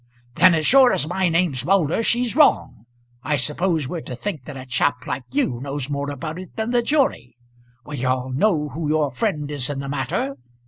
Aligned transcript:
"Then 0.33 0.55
as 0.55 0.65
sure 0.65 0.91
as 0.93 1.05
my 1.07 1.29
name's 1.29 1.63
Moulder 1.63 2.01
she's 2.01 2.35
wrong. 2.35 2.85
I 3.21 3.35
suppose 3.35 3.87
we're 3.87 4.01
to 4.01 4.15
think 4.15 4.45
that 4.45 4.57
a 4.57 4.65
chap 4.65 5.05
like 5.05 5.25
you 5.31 5.61
knows 5.61 5.91
more 5.91 6.09
about 6.09 6.39
it 6.39 6.55
than 6.55 6.71
the 6.71 6.81
jury! 6.81 7.35
We 7.85 8.03
all 8.03 8.31
know 8.31 8.69
who 8.69 8.87
your 8.87 9.11
friend 9.11 9.51
is 9.51 9.69
in 9.69 9.77
the 9.77 9.87
matter. 9.89 10.37